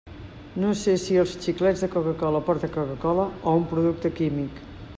[0.61, 4.63] No sé si els xiclets de Coca-cola porten Coca-cola o un producte químic.